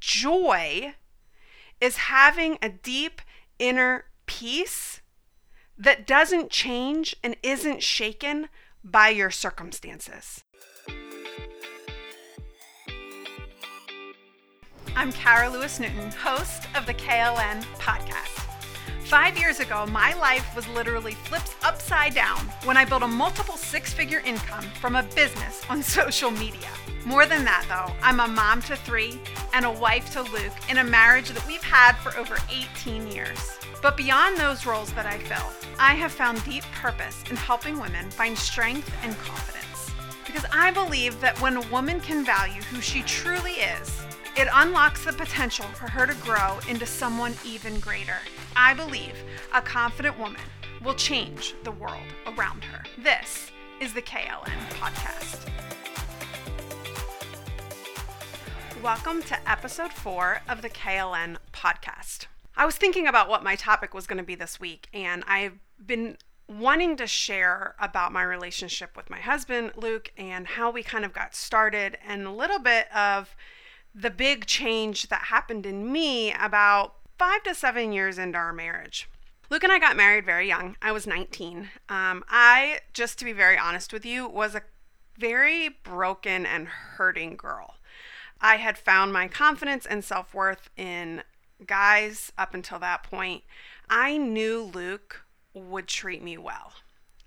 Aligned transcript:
Joy 0.00 0.94
is 1.80 1.96
having 1.96 2.58
a 2.62 2.68
deep 2.68 3.20
inner 3.58 4.04
peace 4.26 5.00
that 5.78 6.06
doesn't 6.06 6.50
change 6.50 7.14
and 7.22 7.36
isn't 7.42 7.82
shaken 7.82 8.48
by 8.82 9.08
your 9.08 9.30
circumstances. 9.30 10.42
I'm 14.94 15.12
Kara 15.12 15.50
Lewis 15.50 15.78
Newton, 15.78 16.10
host 16.10 16.66
of 16.74 16.86
the 16.86 16.94
KLN 16.94 17.62
podcast. 17.74 18.35
Five 19.06 19.38
years 19.38 19.60
ago, 19.60 19.86
my 19.86 20.14
life 20.14 20.56
was 20.56 20.66
literally 20.66 21.12
flipped 21.12 21.54
upside 21.62 22.12
down 22.12 22.38
when 22.64 22.76
I 22.76 22.84
built 22.84 23.04
a 23.04 23.06
multiple 23.06 23.56
six 23.56 23.94
figure 23.94 24.20
income 24.26 24.64
from 24.80 24.96
a 24.96 25.04
business 25.14 25.62
on 25.70 25.80
social 26.00 26.32
media. 26.32 26.68
More 27.04 27.24
than 27.24 27.44
that, 27.44 27.64
though, 27.68 27.94
I'm 28.02 28.18
a 28.18 28.26
mom 28.26 28.62
to 28.62 28.74
three 28.74 29.20
and 29.54 29.64
a 29.64 29.70
wife 29.70 30.10
to 30.14 30.22
Luke 30.22 30.52
in 30.68 30.78
a 30.78 30.84
marriage 30.84 31.28
that 31.28 31.46
we've 31.46 31.62
had 31.62 31.92
for 31.98 32.18
over 32.18 32.36
18 32.50 33.06
years. 33.06 33.58
But 33.80 33.96
beyond 33.96 34.38
those 34.38 34.66
roles 34.66 34.92
that 34.94 35.06
I 35.06 35.18
fill, 35.18 35.52
I 35.78 35.94
have 35.94 36.10
found 36.10 36.42
deep 36.42 36.64
purpose 36.74 37.22
in 37.30 37.36
helping 37.36 37.78
women 37.78 38.10
find 38.10 38.36
strength 38.36 38.92
and 39.04 39.16
confidence. 39.18 39.55
Because 40.26 40.44
I 40.52 40.72
believe 40.72 41.20
that 41.20 41.40
when 41.40 41.56
a 41.56 41.68
woman 41.68 42.00
can 42.00 42.24
value 42.24 42.60
who 42.62 42.80
she 42.80 43.02
truly 43.02 43.52
is, 43.52 44.02
it 44.36 44.48
unlocks 44.52 45.04
the 45.04 45.12
potential 45.12 45.66
for 45.66 45.88
her 45.88 46.04
to 46.04 46.14
grow 46.14 46.58
into 46.68 46.84
someone 46.84 47.32
even 47.44 47.78
greater. 47.78 48.16
I 48.56 48.74
believe 48.74 49.14
a 49.54 49.62
confident 49.62 50.18
woman 50.18 50.40
will 50.84 50.96
change 50.96 51.54
the 51.62 51.70
world 51.70 52.02
around 52.26 52.64
her. 52.64 52.82
This 52.98 53.52
is 53.80 53.94
the 53.94 54.02
KLN 54.02 54.68
Podcast. 54.70 55.48
Welcome 58.82 59.22
to 59.22 59.48
episode 59.48 59.92
four 59.92 60.42
of 60.48 60.60
the 60.60 60.70
KLN 60.70 61.36
Podcast. 61.52 62.26
I 62.56 62.66
was 62.66 62.76
thinking 62.76 63.06
about 63.06 63.28
what 63.28 63.44
my 63.44 63.54
topic 63.54 63.94
was 63.94 64.08
going 64.08 64.18
to 64.18 64.24
be 64.24 64.34
this 64.34 64.58
week, 64.58 64.88
and 64.92 65.22
I've 65.28 65.60
been 65.84 66.16
wanting 66.48 66.96
to 66.96 67.06
share 67.06 67.74
about 67.80 68.12
my 68.12 68.22
relationship 68.22 68.96
with 68.96 69.10
my 69.10 69.18
husband, 69.18 69.72
Luke, 69.76 70.12
and 70.16 70.46
how 70.46 70.70
we 70.70 70.82
kind 70.82 71.04
of 71.04 71.12
got 71.12 71.34
started, 71.34 71.98
and 72.06 72.26
a 72.26 72.30
little 72.30 72.58
bit 72.58 72.94
of 72.94 73.34
the 73.94 74.10
big 74.10 74.46
change 74.46 75.08
that 75.08 75.22
happened 75.22 75.66
in 75.66 75.90
me 75.90 76.32
about 76.32 76.94
five 77.18 77.42
to 77.44 77.54
seven 77.54 77.92
years 77.92 78.18
into 78.18 78.38
our 78.38 78.52
marriage. 78.52 79.08
Luke 79.48 79.64
and 79.64 79.72
I 79.72 79.78
got 79.78 79.96
married 79.96 80.26
very 80.26 80.46
young. 80.46 80.76
I 80.82 80.92
was 80.92 81.06
19. 81.06 81.70
Um, 81.88 82.24
I, 82.28 82.80
just 82.92 83.18
to 83.18 83.24
be 83.24 83.32
very 83.32 83.56
honest 83.56 83.92
with 83.92 84.04
you, 84.04 84.28
was 84.28 84.54
a 84.54 84.62
very 85.18 85.68
broken 85.68 86.44
and 86.44 86.66
hurting 86.66 87.36
girl. 87.36 87.76
I 88.40 88.56
had 88.56 88.76
found 88.76 89.12
my 89.12 89.28
confidence 89.28 89.86
and 89.86 90.04
self 90.04 90.34
worth 90.34 90.68
in 90.76 91.22
guys 91.64 92.32
up 92.36 92.54
until 92.54 92.78
that 92.80 93.02
point. 93.02 93.44
I 93.88 94.18
knew 94.18 94.62
Luke 94.62 95.25
would 95.56 95.88
treat 95.88 96.22
me 96.22 96.36
well. 96.36 96.72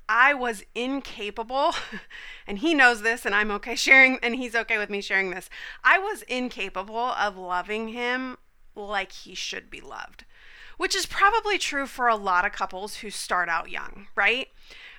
I 0.07 0.33
was 0.33 0.63
incapable, 0.73 1.75
and 2.47 2.59
he 2.59 2.73
knows 2.73 3.01
this, 3.01 3.25
and 3.25 3.35
I'm 3.35 3.51
okay 3.51 3.75
sharing, 3.75 4.17
and 4.23 4.35
he's 4.35 4.55
okay 4.55 4.77
with 4.77 4.89
me 4.89 5.01
sharing 5.01 5.29
this. 5.31 5.49
I 5.83 5.99
was 5.99 6.23
incapable 6.23 6.97
of 6.97 7.37
loving 7.37 7.89
him 7.89 8.37
like 8.75 9.11
he 9.11 9.35
should 9.35 9.69
be 9.69 9.81
loved, 9.81 10.25
which 10.77 10.95
is 10.95 11.05
probably 11.05 11.57
true 11.57 11.85
for 11.85 12.07
a 12.07 12.15
lot 12.15 12.45
of 12.45 12.51
couples 12.51 12.97
who 12.97 13.09
start 13.09 13.49
out 13.49 13.69
young, 13.69 14.07
right? 14.15 14.47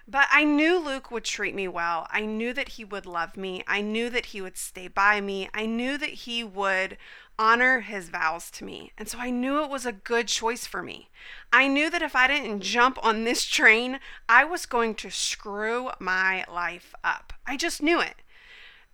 But 0.06 0.26
I 0.30 0.44
knew 0.44 0.78
Luke 0.78 1.10
would 1.10 1.24
treat 1.24 1.54
me 1.54 1.68
well. 1.68 2.08
I 2.10 2.22
knew 2.22 2.52
that 2.52 2.70
he 2.70 2.84
would 2.84 3.06
love 3.06 3.36
me. 3.36 3.62
I 3.68 3.80
knew 3.80 4.10
that 4.10 4.26
he 4.26 4.40
would 4.40 4.56
stay 4.56 4.88
by 4.88 5.20
me. 5.20 5.48
I 5.54 5.66
knew 5.66 5.96
that 5.98 6.10
he 6.10 6.42
would 6.42 6.98
honor 7.41 7.80
his 7.80 8.10
vows 8.10 8.50
to 8.50 8.64
me. 8.64 8.92
And 8.98 9.08
so 9.08 9.19
I 9.19 9.30
knew 9.30 9.64
it 9.64 9.70
was 9.70 9.86
a 9.86 9.92
good 9.92 10.28
choice 10.28 10.66
for 10.66 10.83
me. 10.83 11.08
I 11.50 11.69
knew 11.69 11.88
that 11.88 12.02
if 12.02 12.14
I 12.14 12.27
didn't 12.27 12.60
jump 12.60 12.98
on 13.02 13.24
this 13.24 13.47
train, 13.47 13.98
I 14.28 14.44
was 14.44 14.66
going 14.66 14.94
to 14.97 15.10
screw 15.10 15.91
my 15.98 16.44
life 16.53 16.94
up. 17.03 17.32
I 17.47 17.56
just 17.56 17.82
knew 17.82 17.98
it. 17.98 18.16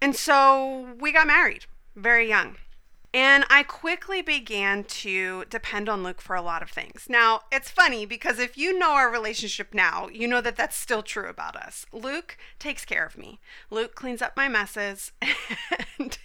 And 0.01 0.15
so 0.15 0.95
we 1.01 1.11
got 1.11 1.27
married 1.27 1.67
very 1.97 2.29
young. 2.29 2.57
And 3.15 3.45
I 3.49 3.63
quickly 3.63 4.21
began 4.21 4.85
to 4.85 5.45
depend 5.49 5.89
on 5.89 6.03
Luke 6.03 6.21
for 6.21 6.37
a 6.37 6.43
lot 6.43 6.63
of 6.63 6.71
things. 6.71 7.07
Now, 7.09 7.43
it's 7.51 7.71
funny 7.71 8.05
because 8.05 8.39
if 8.39 8.59
you 8.59 8.79
know 8.79 8.93
our 8.93 9.11
relationship 9.11 9.73
now, 9.73 10.09
you 10.09 10.29
know 10.29 10.41
that 10.41 10.57
that's 10.57 10.77
still 10.77 11.03
true 11.03 11.29
about 11.29 11.57
us. 11.57 11.87
Luke 11.93 12.37
takes 12.59 12.85
care 12.85 13.07
of 13.07 13.17
me. 13.17 13.41
Luke 13.71 13.95
cleans 13.95 14.21
up 14.21 14.37
my 14.37 14.49
messes 14.49 15.13
and 15.99 16.19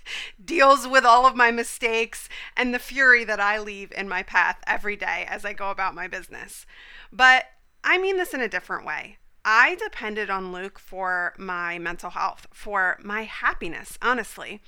deals 0.44 0.88
with 0.88 1.06
all 1.06 1.25
of 1.25 1.36
my 1.36 1.52
mistakes 1.52 2.28
and 2.58 2.74
the 2.74 2.80
fury 2.80 3.24
that 3.24 3.40
I 3.40 3.58
leave 3.59 3.92
in 3.94 4.09
my 4.09 4.24
path 4.24 4.58
every 4.68 4.96
day 4.96 5.25
as 5.30 5.46
I 5.46 5.53
go 5.53 5.72
about 5.72 5.96
my 5.96 6.08
business. 6.08 6.66
But 7.12 7.46
I 7.84 7.98
mean 7.98 8.18
this 8.18 8.34
in 8.34 8.42
a 8.42 8.50
different 8.50 8.86
way. 8.86 9.18
I 9.44 9.75
depended 9.75 10.29
on 10.29 10.52
Luke 10.52 10.78
for 10.78 11.34
my 11.38 11.79
mental 11.79 12.12
health, 12.12 12.47
for 12.52 13.00
my 13.03 13.24
happiness, 13.24 13.97
honestly. 14.02 14.62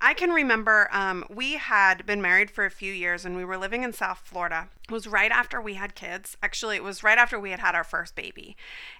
I 0.00 0.14
can 0.14 0.30
remember 0.30 0.88
um, 0.92 1.24
we 1.28 1.54
had 1.54 2.04
been 2.04 2.20
married 2.20 2.50
for 2.50 2.64
a 2.64 2.70
few 2.70 2.92
years 2.92 3.24
and 3.24 3.36
we 3.36 3.44
were 3.44 3.56
living 3.56 3.82
in 3.82 3.92
South 3.92 4.20
Florida. 4.24 4.68
It 4.84 4.92
was 4.92 5.06
right 5.06 5.32
after 5.32 5.60
we 5.60 5.74
had 5.74 5.94
kids. 5.94 6.36
Actually, 6.42 6.76
it 6.76 6.84
was 6.84 7.02
right 7.02 7.18
after 7.18 7.40
we 7.40 7.50
had 7.50 7.60
had 7.60 7.74
our 7.74 7.84
first 7.84 8.14
baby. 8.14 8.56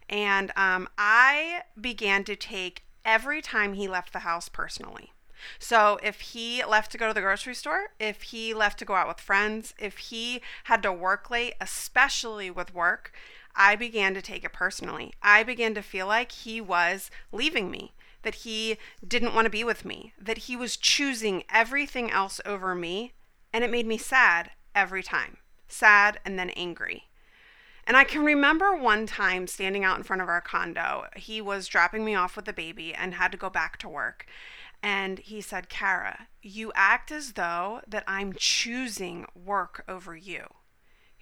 And 0.08 0.50
um, 0.56 0.88
I 0.96 1.62
began 1.78 2.24
to 2.24 2.34
take 2.34 2.84
every 3.04 3.42
time 3.42 3.74
he 3.74 3.86
left 3.86 4.12
the 4.12 4.20
house 4.20 4.48
personally. 4.48 5.12
So 5.58 5.98
if 6.02 6.20
he 6.20 6.64
left 6.64 6.90
to 6.92 6.98
go 6.98 7.08
to 7.08 7.14
the 7.14 7.20
grocery 7.20 7.54
store, 7.54 7.88
if 8.00 8.22
he 8.22 8.54
left 8.54 8.78
to 8.80 8.84
go 8.84 8.94
out 8.94 9.06
with 9.06 9.20
friends, 9.20 9.74
if 9.78 9.98
he 9.98 10.40
had 10.64 10.82
to 10.82 10.92
work 10.92 11.30
late, 11.30 11.54
especially 11.60 12.50
with 12.50 12.74
work, 12.74 13.12
I 13.56 13.74
began 13.76 14.14
to 14.14 14.22
take 14.22 14.44
it 14.44 14.52
personally. 14.52 15.14
I 15.22 15.42
began 15.42 15.74
to 15.74 15.82
feel 15.82 16.06
like 16.06 16.32
he 16.32 16.60
was 16.60 17.10
leaving 17.32 17.70
me 17.70 17.94
that 18.22 18.36
he 18.36 18.76
didn't 19.06 19.34
want 19.34 19.46
to 19.46 19.50
be 19.50 19.64
with 19.64 19.84
me, 19.84 20.12
that 20.20 20.38
he 20.38 20.56
was 20.56 20.76
choosing 20.76 21.44
everything 21.52 22.10
else 22.10 22.40
over 22.44 22.74
me. 22.74 23.12
And 23.52 23.64
it 23.64 23.70
made 23.70 23.86
me 23.86 23.98
sad 23.98 24.50
every 24.74 25.02
time 25.02 25.38
sad 25.68 26.20
and 26.24 26.38
then 26.38 26.50
angry. 26.50 27.04
And 27.86 27.96
I 27.96 28.04
can 28.04 28.24
remember 28.24 28.74
one 28.74 29.06
time 29.06 29.46
standing 29.46 29.84
out 29.84 29.96
in 29.96 30.02
front 30.02 30.22
of 30.22 30.28
our 30.28 30.40
condo. 30.40 31.06
He 31.14 31.40
was 31.40 31.68
dropping 31.68 32.04
me 32.04 32.14
off 32.14 32.34
with 32.34 32.44
the 32.44 32.52
baby 32.52 32.92
and 32.92 33.14
had 33.14 33.30
to 33.32 33.38
go 33.38 33.48
back 33.48 33.78
to 33.78 33.88
work. 33.88 34.26
And 34.82 35.18
he 35.20 35.40
said, 35.40 35.68
Kara, 35.68 36.28
you 36.42 36.72
act 36.74 37.10
as 37.10 37.32
though 37.32 37.80
that 37.86 38.04
I'm 38.06 38.32
choosing 38.36 39.26
work 39.34 39.84
over 39.88 40.16
you. 40.16 40.46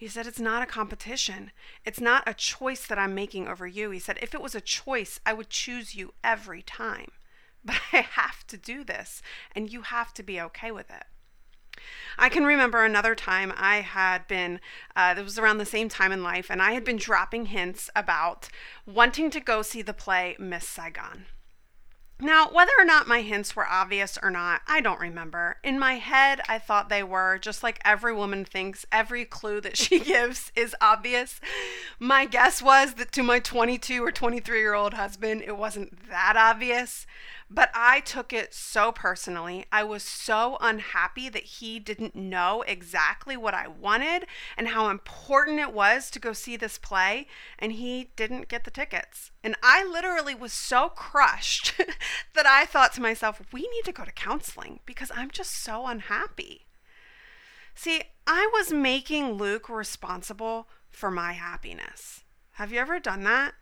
He 0.05 0.11
said, 0.11 0.27
It's 0.27 0.39
not 0.39 0.63
a 0.63 0.67
competition. 0.67 1.51
It's 1.83 1.99
not 1.99 2.25
a 2.27 2.35
choice 2.35 2.87
that 2.87 2.99
I'm 2.99 3.15
making 3.15 3.49
over 3.49 3.67
you. 3.67 3.89
He 3.89 3.99
said, 3.99 4.19
If 4.21 4.35
it 4.35 4.43
was 4.43 4.55
a 4.55 4.61
choice, 4.61 5.19
I 5.25 5.33
would 5.33 5.49
choose 5.49 5.95
you 5.95 6.13
every 6.23 6.61
time. 6.61 7.11
But 7.65 7.81
I 7.91 8.03
have 8.03 8.47
to 8.49 8.59
do 8.59 8.85
this, 8.85 9.23
and 9.57 9.73
you 9.73 9.81
have 9.81 10.13
to 10.13 10.23
be 10.23 10.39
okay 10.43 10.71
with 10.71 10.91
it. 10.91 11.05
I 12.19 12.29
can 12.29 12.45
remember 12.45 12.85
another 12.85 13.15
time 13.15 13.51
I 13.57 13.77
had 13.77 14.29
been, 14.29 14.61
uh, 14.95 15.15
it 15.17 15.23
was 15.23 15.39
around 15.39 15.57
the 15.57 15.65
same 15.65 15.89
time 15.89 16.13
in 16.13 16.23
life, 16.23 16.51
and 16.51 16.61
I 16.61 16.73
had 16.73 16.85
been 16.85 16.99
dropping 16.99 17.47
hints 17.47 17.89
about 17.97 18.51
wanting 18.85 19.31
to 19.31 19.41
go 19.41 19.63
see 19.63 19.81
the 19.81 19.95
play 19.95 20.37
Miss 20.39 20.69
Saigon. 20.69 21.25
Now, 22.21 22.49
whether 22.49 22.71
or 22.79 22.85
not 22.85 23.09
my 23.09 23.23
hints 23.23 23.57
were 23.57 23.67
obvious 23.67 24.17
or 24.23 24.31
not, 24.31 24.63
I 24.69 24.81
don't 24.81 25.01
remember. 25.01 25.57
In 25.65 25.81
my 25.81 25.95
head, 25.95 26.41
I 26.49 26.61
thought 26.61 26.89
they 26.89 27.03
were, 27.03 27.39
just 27.39 27.65
like 27.65 27.81
every 27.85 28.15
woman 28.15 28.45
thinks 28.45 28.87
every 28.93 29.25
clue 29.25 29.61
that 29.63 29.77
she 29.77 29.99
gives 30.13 30.53
is 30.55 30.77
obvious. 30.81 31.41
My 31.99 32.25
guess 32.25 32.63
was 32.63 32.95
that 32.95 33.11
to 33.13 33.25
my 33.25 33.41
22 33.41 34.05
or 34.05 34.13
23 34.13 34.59
year 34.59 34.75
old 34.75 34.95
husband, 34.95 35.43
it 35.43 35.57
wasn't 35.57 36.09
that 36.09 36.37
obvious. 36.37 37.05
But 37.51 37.71
I 37.75 38.01
took 38.01 38.33
it 38.33 38.55
so 38.55 38.91
personally. 38.91 39.67
I 39.71 39.85
was 39.85 40.03
so 40.03 40.57
unhappy 40.61 41.29
that 41.29 41.45
he 41.45 41.79
didn't 41.79 42.17
know 42.17 42.63
exactly 42.67 43.37
what 43.37 43.55
I 43.55 43.69
wanted 43.69 44.27
and 44.57 44.69
how 44.69 44.89
important 44.89 45.61
it 45.61 45.73
was 45.73 46.11
to 46.11 46.19
go 46.19 46.33
see 46.33 46.57
this 46.57 46.79
play, 46.79 47.27
and 47.59 47.73
he 47.73 48.11
didn't 48.17 48.49
get 48.49 48.65
the 48.65 48.71
tickets. 48.71 49.31
And 49.45 49.57
I 49.63 49.85
literally 49.85 50.35
was 50.35 50.53
so 50.53 50.89
crushed 50.89 51.75
that 52.35 52.47
I 52.47 52.65
thought 52.65 52.93
to 52.95 53.03
myself, 53.03 53.41
we 53.53 53.63
need 53.63 53.85
to 53.85 53.93
go 53.93 54.05
to 54.05 54.13
counseling 54.13 54.81
because 54.87 55.11
I'm 55.15 55.31
just 55.31 55.63
so 55.63 55.87
unhappy. 55.87 56.67
See, 57.75 58.03
I 58.27 58.49
was 58.53 58.73
making 58.73 59.33
Luke 59.33 59.69
responsible 59.69 60.69
for 60.91 61.11
my 61.11 61.33
happiness. 61.33 62.23
Have 62.53 62.73
you 62.73 62.79
ever 62.79 63.01
done 63.01 63.25
that? 63.25 63.55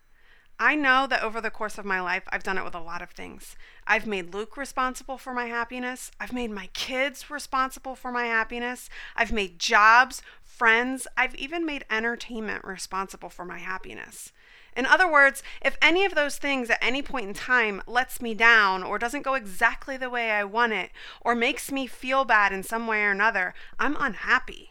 I 0.58 0.74
know 0.74 1.06
that 1.08 1.22
over 1.22 1.40
the 1.40 1.50
course 1.50 1.76
of 1.76 1.84
my 1.84 2.00
life, 2.00 2.22
I've 2.28 2.44
done 2.44 2.56
it 2.56 2.64
with 2.64 2.74
a 2.74 2.80
lot 2.80 3.02
of 3.02 3.10
things. 3.10 3.56
I've 3.86 4.06
made 4.06 4.32
Luke 4.32 4.56
responsible 4.56 5.18
for 5.18 5.34
my 5.34 5.46
happiness. 5.46 6.10
I've 6.20 6.32
made 6.32 6.50
my 6.50 6.68
kids 6.72 7.30
responsible 7.30 7.96
for 7.96 8.12
my 8.12 8.26
happiness. 8.26 8.88
I've 9.16 9.32
made 9.32 9.58
jobs, 9.58 10.22
friends, 10.44 11.06
I've 11.16 11.34
even 11.34 11.66
made 11.66 11.84
entertainment 11.90 12.64
responsible 12.64 13.28
for 13.28 13.44
my 13.44 13.58
happiness. 13.58 14.32
In 14.76 14.86
other 14.86 15.10
words, 15.10 15.42
if 15.60 15.76
any 15.82 16.04
of 16.04 16.14
those 16.14 16.38
things 16.38 16.70
at 16.70 16.78
any 16.80 17.02
point 17.02 17.28
in 17.28 17.34
time 17.34 17.82
lets 17.86 18.22
me 18.22 18.34
down 18.34 18.82
or 18.82 18.98
doesn't 18.98 19.22
go 19.22 19.34
exactly 19.34 19.96
the 19.96 20.08
way 20.10 20.30
I 20.30 20.44
want 20.44 20.72
it 20.72 20.90
or 21.20 21.34
makes 21.34 21.70
me 21.70 21.86
feel 21.86 22.24
bad 22.24 22.52
in 22.52 22.62
some 22.62 22.86
way 22.86 23.02
or 23.02 23.10
another, 23.10 23.52
I'm 23.78 23.96
unhappy. 23.98 24.70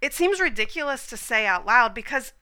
It 0.00 0.12
seems 0.12 0.40
ridiculous 0.40 1.06
to 1.08 1.16
say 1.16 1.46
out 1.46 1.64
loud 1.64 1.94
because 1.94 2.32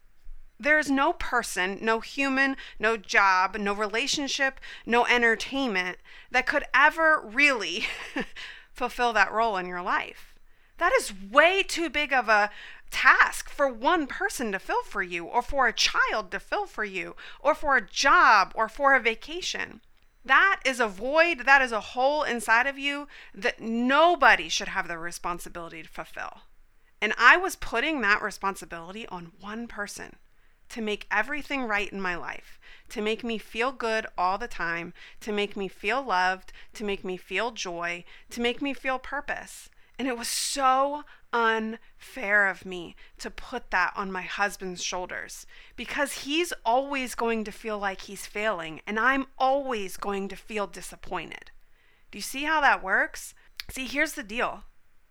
there 0.61 0.79
is 0.79 0.91
no 0.91 1.15
person, 1.15 1.79
no 1.81 2.01
human, 2.01 2.55
no 2.79 2.99
job, 2.99 3.57
no 3.59 3.73
relationship, 3.73 4.61
no 4.85 5.07
entertainment 5.07 5.97
that 6.31 6.47
could 6.47 6.65
ever 6.75 7.23
really 7.25 7.87
fulfill 8.73 9.15
that 9.15 9.33
role 9.33 9.57
in 9.57 9.67
your 9.67 9.81
life. 9.81 10.35
That 10.77 10.93
is 10.99 11.15
way 11.31 11.63
too 11.63 11.89
big 11.89 12.13
of 12.13 12.29
a 12.29 12.51
task 12.91 13.49
for 13.49 13.69
one 13.69 14.07
person 14.07 14.53
to 14.53 14.59
fill 14.59 14.83
for 14.83 15.03
you, 15.03 15.25
or 15.25 15.41
for 15.41 15.67
a 15.67 15.73
child 15.73 16.31
to 16.33 16.41
fill 16.41 16.67
for 16.67 16.85
you, 16.85 17.17
or 17.41 17.55
for 17.55 17.77
a 17.77 17.87
job, 17.87 18.53
or 18.55 18.69
for 18.69 18.95
a 18.95 19.01
vacation. 19.01 19.81
That 20.25 20.61
is 20.67 20.79
a 20.79 20.89
void, 20.89 21.47
that 21.47 21.63
is 21.63 21.73
a 21.73 21.81
hole 21.81 22.23
inside 22.23 22.67
of 22.67 22.79
you 22.79 23.09
that 23.35 23.61
nobody 23.61 24.51
should 24.51 24.69
have 24.69 24.89
the 24.89 24.99
responsibility 24.99 25.83
to 25.83 25.89
fulfill. 25.89 26.43
And 27.01 27.15
I 27.17 27.39
was 27.39 27.57
putting 27.57 28.03
that 28.03 28.21
responsibility 28.21 29.07
on 29.07 29.33
one 29.41 29.67
person 29.67 30.17
to 30.71 30.81
make 30.81 31.07
everything 31.11 31.65
right 31.65 31.91
in 31.91 32.01
my 32.01 32.17
life, 32.17 32.59
to 32.89 33.03
make 33.03 33.23
me 33.23 33.39
feel 33.39 33.73
good 33.73 34.07
all 34.17 34.39
the 34.39 34.49
time, 34.49 34.93
to 35.21 35.33
make 35.33 35.57
me 35.57 35.69
feel 35.69 36.03
loved, 36.03 36.53
to 36.75 36.85
make 36.85 37.05
me 37.05 37.17
feel 37.17 37.51
joy, 37.51 38.05
to 38.31 38.41
make 38.41 38.63
me 38.63 38.73
feel 38.73 38.99
purpose. 38.99 39.69
And 39.99 40.09
it 40.09 40.17
was 40.17 40.29
so 40.29 41.05
unfair 41.33 42.49
of 42.49 42.65
me 42.65 42.97
to 43.19 43.31
put 43.31 43.71
that 43.71 43.93
on 43.97 44.11
my 44.11 44.23
husband's 44.23 44.83
shoulders 44.83 45.47
because 45.77 46.25
he's 46.25 46.53
always 46.65 47.15
going 47.15 47.45
to 47.45 47.53
feel 47.53 47.79
like 47.79 48.03
he's 48.03 48.27
failing 48.27 48.81
and 48.87 48.99
I'm 48.99 49.27
always 49.39 49.97
going 49.97 50.29
to 50.29 50.37
feel 50.37 50.67
disappointed. 50.67 51.51
Do 52.11 52.19
you 52.19 52.23
see 52.23 52.45
how 52.45 52.61
that 52.61 52.83
works? 52.83 53.35
See, 53.69 53.87
here's 53.87 54.15
the 54.15 54.23
deal. 54.23 54.65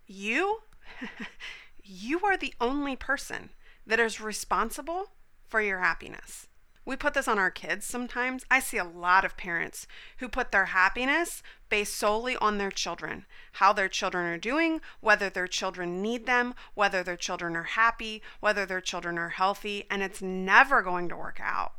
You 0.05 0.61
you 1.83 2.19
are 2.25 2.35
the 2.35 2.53
only 2.59 2.95
person 2.95 3.51
that 3.85 3.99
is 3.99 4.19
responsible 4.19 5.11
for 5.49 5.61
your 5.61 5.79
happiness. 5.79 6.47
We 6.85 6.95
put 6.95 7.13
this 7.13 7.27
on 7.27 7.37
our 7.37 7.51
kids 7.51 7.85
sometimes. 7.85 8.45
I 8.49 8.59
see 8.59 8.77
a 8.77 8.83
lot 8.83 9.23
of 9.23 9.37
parents 9.37 9.85
who 10.17 10.27
put 10.27 10.51
their 10.51 10.65
happiness 10.65 11.43
based 11.69 11.95
solely 11.95 12.35
on 12.37 12.57
their 12.57 12.71
children, 12.71 13.25
how 13.53 13.73
their 13.73 13.89
children 13.89 14.25
are 14.25 14.39
doing, 14.39 14.81
whether 14.99 15.29
their 15.29 15.47
children 15.47 16.01
need 16.01 16.25
them, 16.25 16.55
whether 16.73 17.03
their 17.03 17.17
children 17.17 17.55
are 17.55 17.63
happy, 17.63 18.23
whether 18.39 18.65
their 18.65 18.81
children 18.81 19.19
are 19.19 19.29
healthy, 19.29 19.85
and 19.91 20.01
it's 20.01 20.21
never 20.21 20.81
going 20.81 21.09
to 21.09 21.15
work 21.15 21.39
out. 21.39 21.73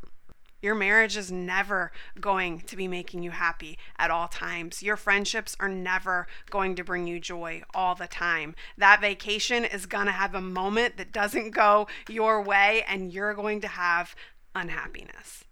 Your 0.63 0.75
marriage 0.75 1.17
is 1.17 1.33
never 1.33 1.91
going 2.21 2.61
to 2.61 2.77
be 2.77 2.87
making 2.87 3.23
you 3.23 3.31
happy 3.31 3.79
at 3.99 4.11
all 4.11 4.29
times. 4.29 4.83
Your 4.83 4.97
friendships 4.97 5.57
are 5.59 5.69
never 5.69 6.27
going 6.51 6.77
to 6.77 6.85
bring 6.85 7.07
you 7.07 7.19
joy 7.19 7.63
all 7.75 7.95
the 7.95 8.07
time. 8.07 8.55
That 8.77 9.01
vacation 9.01 9.65
is 9.65 9.87
going 9.87 10.07
to 10.07 10.13
have 10.13 10.35
a 10.35 10.41
moment 10.41 10.97
that 10.99 11.13
doesn't 11.13 11.51
go 11.51 11.87
your 12.09 12.43
way, 12.43 12.85
and 12.87 13.13
you're 13.13 13.35
going 13.35 13.61
to 13.63 13.69
have 13.69 14.15
unhappiness. 14.55 15.45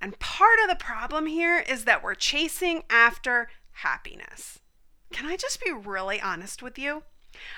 And 0.00 0.18
part 0.18 0.58
of 0.62 0.68
the 0.68 0.84
problem 0.84 1.26
here 1.26 1.58
is 1.58 1.84
that 1.84 2.02
we're 2.02 2.14
chasing 2.14 2.82
after 2.90 3.48
happiness. 3.72 4.58
Can 5.12 5.26
I 5.26 5.36
just 5.36 5.62
be 5.64 5.72
really 5.72 6.20
honest 6.20 6.62
with 6.62 6.78
you? 6.78 7.04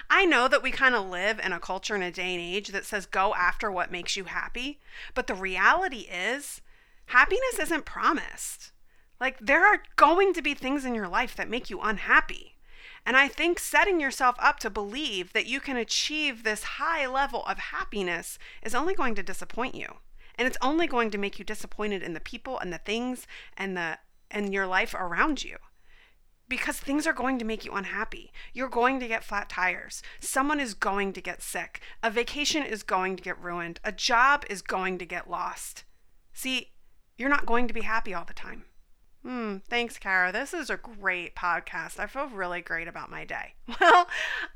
I 0.09 0.25
know 0.25 0.49
that 0.49 0.63
we 0.63 0.71
kind 0.71 0.95
of 0.95 1.09
live 1.09 1.39
in 1.39 1.53
a 1.53 1.61
culture 1.61 1.95
in 1.95 2.03
a 2.03 2.11
day 2.11 2.35
and 2.35 2.41
age 2.43 2.69
that 2.69 2.85
says 2.85 3.07
go 3.07 3.35
after 3.35 3.71
what 3.71 3.91
makes 3.91 4.17
you 4.17 4.25
happy, 4.25 4.81
but 5.15 5.27
the 5.27 5.35
reality 5.35 6.09
is 6.11 6.61
happiness 7.07 7.59
isn't 7.61 7.85
promised. 7.85 8.73
Like, 9.21 9.39
there 9.41 9.67
are 9.67 9.83
going 9.97 10.35
to 10.35 10.43
be 10.43 10.55
things 10.55 10.85
in 10.85 10.95
your 10.95 11.09
life 11.09 11.35
that 11.37 11.49
make 11.49 11.71
you 11.71 11.81
unhappy. 11.81 12.57
And 13.07 13.17
I 13.17 13.29
think 13.29 13.61
setting 13.61 14.01
yourself 14.01 14.35
up 14.39 14.59
to 14.61 14.71
believe 14.71 15.33
that 15.33 15.47
you 15.47 15.61
can 15.61 15.77
achieve 15.77 16.43
this 16.43 16.63
high 16.65 17.07
level 17.07 17.45
of 17.47 17.59
happiness 17.59 18.39
is 18.63 18.75
only 18.75 18.95
going 18.95 19.15
to 19.15 19.23
disappoint 19.23 19.77
you. 19.77 19.87
And 20.35 20.47
it's 20.47 20.59
only 20.61 20.87
going 20.87 21.11
to 21.13 21.19
make 21.19 21.39
you 21.39 21.45
disappointed 21.45 22.03
in 22.03 22.15
the 22.15 22.21
people 22.21 22.59
and 22.59 22.73
the 22.73 22.79
things 22.79 23.27
and 23.57 23.77
the 23.77 23.99
and 24.29 24.53
your 24.53 24.67
life 24.67 24.93
around 24.93 25.45
you. 25.45 25.57
Because 26.49 26.79
things 26.79 27.07
are 27.07 27.13
going 27.13 27.39
to 27.39 27.45
make 27.45 27.65
you 27.65 27.73
unhappy. 27.73 28.33
You're 28.53 28.69
going 28.69 28.99
to 29.01 29.09
get 29.09 29.25
flat 29.25 29.49
tires. 29.49 30.03
Someone 30.21 30.61
is 30.61 30.75
going 30.75 31.13
to 31.13 31.21
get 31.21 31.43
sick. 31.43 31.81
A 32.03 32.11
vacation 32.11 32.65
is 32.65 32.83
going 32.83 33.17
to 33.17 33.23
get 33.23 33.41
ruined. 33.41 33.81
A 33.85 33.93
job 33.93 34.45
is 34.51 34.63
going 34.63 34.99
to 34.99 35.07
get 35.07 35.31
lost. 35.31 35.85
See, 36.33 36.73
you're 37.17 37.29
not 37.29 37.47
going 37.47 37.69
to 37.69 37.75
be 37.75 37.83
happy 37.83 38.15
all 38.15 38.25
the 38.25 38.35
time. 38.35 38.65
Hmm, 39.23 39.57
thanks, 39.69 39.99
Kara. 39.99 40.31
This 40.31 40.55
is 40.55 40.71
a 40.71 40.77
great 40.77 41.35
podcast. 41.35 41.99
I 41.99 42.07
feel 42.07 42.29
really 42.29 42.61
great 42.61 42.87
about 42.87 43.11
my 43.11 43.25
day. 43.25 43.55
Well, 43.81 44.07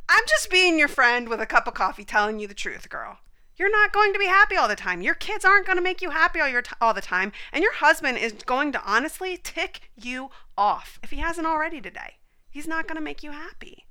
I'm 0.09 0.25
just 0.29 0.51
being 0.51 0.79
your 0.79 0.89
friend 0.89 1.29
with 1.29 1.41
a 1.41 1.47
cup 1.47 1.67
of 1.67 1.75
coffee 1.75 2.05
telling 2.05 2.39
you 2.39 2.47
the 2.47 2.55
truth, 2.55 2.89
girl. 2.89 3.19
You're 3.57 3.71
not 3.71 3.93
going 3.93 4.13
to 4.13 4.19
be 4.19 4.27
happy 4.27 4.57
all 4.57 4.69
the 4.69 4.77
time. 4.77 5.03
Your 5.03 5.15
kids 5.15 5.45
aren't 5.45 5.67
going 5.67 5.77
to 5.77 5.83
make 5.83 6.01
you 6.01 6.11
happy 6.11 6.41
all, 6.41 6.49
your 6.49 6.63
t- 6.63 6.73
all 6.81 6.95
the 6.95 7.01
time. 7.01 7.33
And 7.53 7.63
your 7.63 7.75
husband 7.75 8.19
is 8.19 8.33
going 8.33 8.73
to 8.73 8.83
honestly 8.85 9.37
tick 9.37 9.91
you 9.97 10.31
off 10.57 10.99
if 11.03 11.11
he 11.11 11.19
hasn't 11.19 11.47
already 11.47 11.81
today. 11.81 12.15
He's 12.49 12.67
not 12.67 12.87
going 12.87 12.97
to 12.97 13.03
make 13.03 13.23
you 13.23 13.33
happy. 13.33 13.87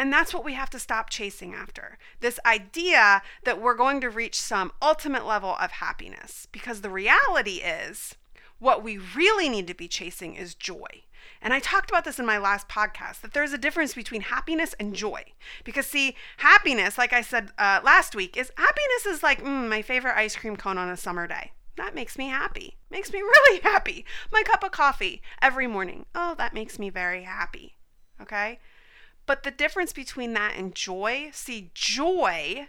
And 0.00 0.10
that's 0.10 0.32
what 0.32 0.46
we 0.46 0.54
have 0.54 0.70
to 0.70 0.78
stop 0.78 1.10
chasing 1.10 1.52
after 1.52 1.98
this 2.20 2.40
idea 2.46 3.20
that 3.44 3.60
we're 3.60 3.74
going 3.74 4.00
to 4.00 4.08
reach 4.08 4.40
some 4.40 4.72
ultimate 4.80 5.26
level 5.26 5.56
of 5.60 5.72
happiness. 5.72 6.48
Because 6.50 6.80
the 6.80 6.88
reality 6.88 7.56
is, 7.56 8.14
what 8.58 8.82
we 8.82 8.96
really 8.96 9.50
need 9.50 9.66
to 9.66 9.74
be 9.74 9.88
chasing 9.88 10.36
is 10.36 10.54
joy. 10.54 11.02
And 11.42 11.52
I 11.52 11.60
talked 11.60 11.90
about 11.90 12.06
this 12.06 12.18
in 12.18 12.24
my 12.24 12.38
last 12.38 12.66
podcast 12.66 13.20
that 13.20 13.34
there's 13.34 13.52
a 13.52 13.58
difference 13.58 13.92
between 13.92 14.22
happiness 14.22 14.74
and 14.80 14.94
joy. 14.94 15.22
Because, 15.64 15.86
see, 15.86 16.16
happiness, 16.38 16.96
like 16.96 17.12
I 17.12 17.20
said 17.20 17.50
uh, 17.58 17.80
last 17.84 18.14
week, 18.14 18.38
is 18.38 18.50
happiness 18.56 19.04
is 19.04 19.22
like 19.22 19.44
mm, 19.44 19.68
my 19.68 19.82
favorite 19.82 20.16
ice 20.16 20.34
cream 20.34 20.56
cone 20.56 20.78
on 20.78 20.88
a 20.88 20.96
summer 20.96 21.26
day. 21.26 21.52
That 21.76 21.94
makes 21.94 22.16
me 22.16 22.28
happy. 22.28 22.78
Makes 22.90 23.12
me 23.12 23.20
really 23.20 23.60
happy. 23.60 24.06
My 24.32 24.44
cup 24.44 24.64
of 24.64 24.70
coffee 24.70 25.20
every 25.42 25.66
morning. 25.66 26.06
Oh, 26.14 26.34
that 26.38 26.54
makes 26.54 26.78
me 26.78 26.88
very 26.88 27.24
happy. 27.24 27.76
Okay? 28.18 28.60
But 29.30 29.44
the 29.44 29.52
difference 29.52 29.92
between 29.92 30.32
that 30.32 30.56
and 30.56 30.74
joy, 30.74 31.30
see, 31.32 31.70
joy 31.72 32.66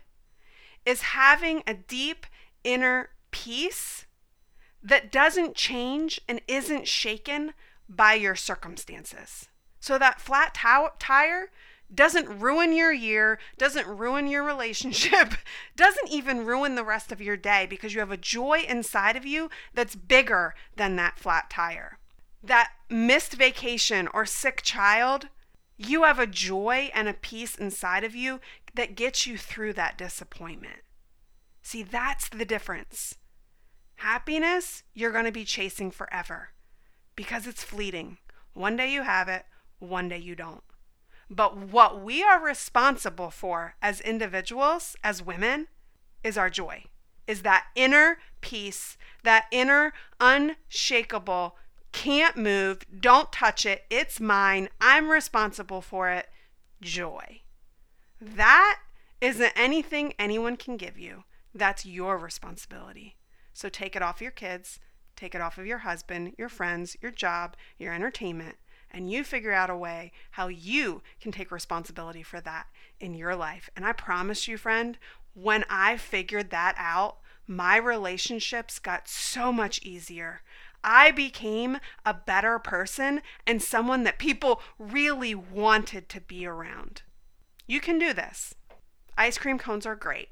is 0.86 1.02
having 1.02 1.63
a 1.66 1.74
deep 1.74 2.28
inner 2.63 3.10
peace 3.31 4.06
that 4.84 5.12
doesn't 5.12 5.56
change 5.56 6.22
and 6.28 6.40
isn't 6.48 6.88
shaken 6.88 7.56
by 7.90 8.13
your 8.13 8.36
circumstances. 8.36 9.50
So 9.80 9.98
that 9.98 10.22
flat 10.22 10.54
t- 10.54 10.96
tire 11.00 11.50
doesn't 11.92 12.40
ruin 12.40 12.74
your 12.74 12.94
year, 12.94 13.40
doesn't 13.57 13.88
ruin 13.88 14.28
your 14.28 14.44
relationship, 14.44 15.33
doesn't 15.76 16.12
even 16.12 16.45
ruin 16.45 16.76
the 16.76 16.83
rest 16.83 17.12
of 17.12 17.19
your 17.19 17.38
day 17.38 17.66
because 17.68 17.95
you 17.95 18.02
have 18.02 18.12
a 18.12 18.18
joy 18.18 18.64
inside 18.69 19.16
of 19.16 19.26
you 19.26 19.50
that's 19.74 19.95
bigger 19.95 20.54
than 20.76 20.95
that 20.97 21.18
flat 21.18 21.50
tire. 21.50 21.97
That 22.44 22.69
missed 22.88 23.33
vacation 23.33 24.07
or 24.14 24.28
sick 24.28 24.62
child 24.62 25.30
you 25.90 26.04
have 26.04 26.19
a 26.19 26.28
joy 26.28 26.90
and 26.94 27.07
a 27.07 27.14
peace 27.14 27.56
inside 27.56 28.04
of 28.04 28.16
you 28.16 28.40
that 28.76 28.95
gets 28.95 29.26
you 29.26 29.38
through 29.38 29.73
that 29.73 29.97
disappointment. 29.97 30.81
See, 31.61 31.83
that's 31.83 32.30
the 32.30 32.45
difference. 32.45 33.16
Happiness, 33.95 34.83
you're 34.94 35.11
going 35.11 35.26
to 35.26 35.31
be 35.31 35.45
chasing 35.45 35.92
forever 35.92 36.50
because 37.16 37.45
it's 37.45 37.64
fleeting. 37.64 38.18
One 38.54 38.76
day 38.76 38.92
you 38.92 39.04
have 39.04 39.28
it, 39.28 39.45
one 39.80 40.09
day 40.09 40.18
you 40.18 40.35
don't. 40.35 40.64
But 41.30 41.56
what 41.57 42.02
we 42.02 42.23
are 42.23 42.44
responsible 42.44 43.30
for 43.30 43.76
as 43.81 44.02
individuals, 44.02 44.95
as 45.04 45.23
women, 45.23 45.68
is 46.23 46.38
our 46.38 46.50
joy, 46.50 46.85
is 47.26 47.44
that 47.44 47.68
inner 47.76 48.18
peace, 48.42 48.97
that 49.23 49.45
inner 49.52 49.94
unshakable 50.19 51.56
can't 51.92 52.38
move, 52.38 52.86
don't 53.00 53.31
touch 53.31 53.66
it, 53.66 53.83
it's 53.90 54.19
mine, 54.19 54.69
I'm 54.80 55.10
responsible 55.10 55.81
for 55.81 56.10
it. 56.10 56.28
Joy. 56.81 57.42
That 58.19 58.80
isn't 59.19 59.54
anything 59.56 60.14
anyone 60.18 60.57
can 60.57 60.78
give 60.78 60.98
you. 60.98 61.24
That's 61.54 61.86
your 61.86 62.18
responsibility. 62.18 63.18
So 63.54 63.69
take 63.69 63.95
it 63.95 64.02
off 64.02 64.21
your 64.21 64.31
kids, 64.31 64.80
take 65.16 65.36
it 65.36 65.42
off 65.42 65.57
of 65.57 65.68
your 65.68 65.80
husband, 65.80 66.33
your 66.38 66.50
friends, 66.50 66.98
your 67.02 67.12
job, 67.12 67.56
your 67.78 67.94
entertainment, 67.94 68.56
and 68.90 69.12
you 69.12 69.24
figure 69.24 69.54
out 69.54 69.69
a 69.69 69.76
way 69.76 70.12
how 70.31 70.48
you 70.48 71.02
can 71.19 71.31
take 71.31 71.52
responsibility 71.52 72.24
for 72.24 72.42
that 72.42 72.68
in 73.00 73.14
your 73.14 73.36
life. 73.36 73.69
And 73.76 73.86
I 73.86 73.94
promise 73.94 74.48
you, 74.48 74.57
friend, 74.57 74.98
when 75.33 75.64
I 75.69 75.98
figured 75.98 76.50
that 76.50 76.76
out, 76.78 77.18
my 77.48 77.78
relationships 77.78 78.80
got 78.80 79.07
so 79.07 79.52
much 79.52 79.81
easier. 79.83 80.42
I 80.83 81.11
became 81.11 81.80
a 82.06 82.14
better 82.14 82.57
person 82.59 83.21
and 83.45 83.61
someone 83.61 84.04
that 84.04 84.18
people 84.19 84.61
really 84.80 85.35
wanted 85.35 86.09
to 86.09 86.21
be 86.21 86.45
around. 86.45 87.04
You 87.68 87.80
can 87.80 88.00
do 88.00 88.14
this. 88.14 88.56
Ice 89.18 89.38
cream 89.38 89.57
cones 89.59 89.85
are 89.85 89.95
great, 89.95 90.30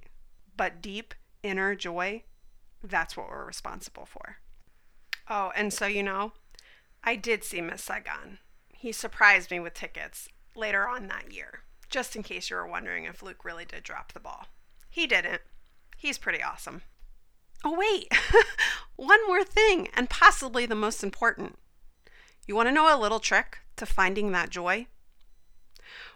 but 0.57 0.81
deep 0.81 1.13
inner 1.43 1.75
joy, 1.75 2.23
That's 2.83 3.17
what 3.17 3.29
we're 3.29 3.45
responsible 3.45 4.05
for. 4.05 4.37
Oh, 5.29 5.51
and 5.55 5.73
so 5.73 5.85
you 5.85 6.01
know, 6.01 6.31
I 7.03 7.15
did 7.15 7.43
see 7.43 7.61
Miss 7.61 7.83
Saigon. 7.83 8.39
He 8.69 8.91
surprised 8.91 9.51
me 9.51 9.59
with 9.59 9.73
tickets 9.73 10.29
later 10.55 10.87
on 10.87 11.07
that 11.07 11.33
year, 11.33 11.63
just 11.89 12.15
in 12.15 12.23
case 12.23 12.49
you 12.49 12.55
were 12.55 12.67
wondering 12.67 13.03
if 13.03 13.21
Luke 13.21 13.43
really 13.43 13.65
did 13.65 13.83
drop 13.83 14.13
the 14.13 14.19
ball. 14.19 14.47
He 14.89 15.05
didn't. 15.07 15.41
He's 15.97 16.17
pretty 16.17 16.41
awesome. 16.41 16.81
Oh, 17.63 17.77
wait, 17.77 18.11
one 18.95 19.25
more 19.27 19.43
thing, 19.43 19.89
and 19.93 20.09
possibly 20.09 20.65
the 20.65 20.75
most 20.75 21.03
important. 21.03 21.57
You 22.47 22.55
want 22.55 22.67
to 22.67 22.73
know 22.73 22.93
a 22.93 22.99
little 22.99 23.19
trick 23.19 23.59
to 23.75 23.85
finding 23.85 24.31
that 24.31 24.49
joy? 24.49 24.87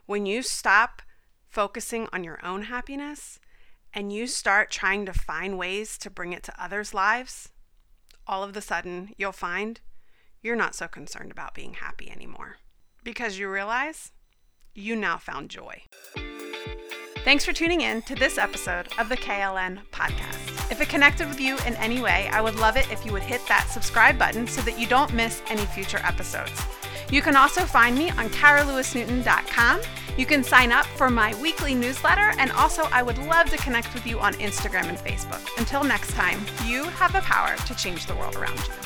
When 0.05 0.25
you 0.25 0.41
stop 0.41 1.01
focusing 1.49 2.07
on 2.11 2.23
your 2.23 2.43
own 2.43 2.63
happiness 2.63 3.39
and 3.93 4.11
you 4.11 4.25
start 4.27 4.71
trying 4.71 5.05
to 5.05 5.13
find 5.13 5.57
ways 5.57 5.97
to 5.99 6.09
bring 6.09 6.33
it 6.33 6.43
to 6.43 6.63
others' 6.63 6.93
lives, 6.93 7.49
all 8.25 8.43
of 8.43 8.55
a 8.55 8.61
sudden 8.61 9.13
you'll 9.17 9.31
find 9.31 9.81
you're 10.41 10.55
not 10.55 10.75
so 10.75 10.87
concerned 10.87 11.31
about 11.31 11.53
being 11.53 11.75
happy 11.75 12.09
anymore 12.09 12.57
because 13.03 13.37
you 13.37 13.49
realize 13.49 14.11
you 14.73 14.95
now 14.95 15.17
found 15.17 15.49
joy. 15.49 15.83
Thanks 17.23 17.45
for 17.45 17.53
tuning 17.53 17.81
in 17.81 18.01
to 18.03 18.15
this 18.15 18.37
episode 18.37 18.87
of 18.97 19.07
the 19.07 19.17
KLN 19.17 19.81
podcast. 19.91 20.42
If 20.71 20.81
it 20.81 20.89
connected 20.89 21.27
with 21.27 21.39
you 21.39 21.57
in 21.67 21.75
any 21.75 22.01
way, 22.01 22.29
I 22.31 22.41
would 22.41 22.55
love 22.55 22.77
it 22.77 22.91
if 22.91 23.05
you 23.05 23.11
would 23.11 23.23
hit 23.23 23.45
that 23.47 23.67
subscribe 23.69 24.17
button 24.17 24.47
so 24.47 24.61
that 24.61 24.79
you 24.79 24.87
don't 24.87 25.13
miss 25.13 25.41
any 25.49 25.65
future 25.65 25.99
episodes. 26.03 26.51
You 27.11 27.21
can 27.21 27.35
also 27.35 27.61
find 27.61 27.97
me 27.97 28.09
on 28.11 28.29
caralewisnewton.com. 28.29 29.81
You 30.17 30.25
can 30.25 30.43
sign 30.43 30.71
up 30.71 30.85
for 30.85 31.09
my 31.09 31.33
weekly 31.41 31.73
newsletter, 31.75 32.33
and 32.39 32.51
also 32.53 32.83
I 32.91 33.03
would 33.03 33.17
love 33.19 33.49
to 33.49 33.57
connect 33.57 33.93
with 33.93 34.05
you 34.05 34.19
on 34.19 34.33
Instagram 34.35 34.85
and 34.85 34.97
Facebook. 34.97 35.41
Until 35.57 35.83
next 35.83 36.11
time, 36.13 36.39
you 36.65 36.83
have 36.83 37.13
the 37.13 37.21
power 37.21 37.55
to 37.55 37.75
change 37.75 38.05
the 38.05 38.15
world 38.15 38.35
around 38.35 38.57
you. 38.57 38.82